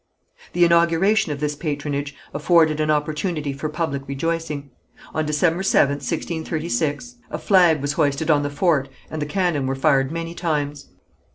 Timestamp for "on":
5.13-5.23, 8.31-8.41